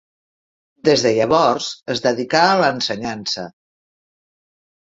Des 0.89 1.03
de 1.07 1.11
llavors 1.17 1.67
es 1.97 2.03
dedicà 2.07 2.41
a 2.47 2.57
l'ensenyança. 2.63 3.47